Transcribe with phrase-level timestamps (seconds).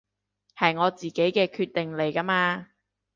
[0.57, 2.69] 係我自己嘅決定嚟㗎嘛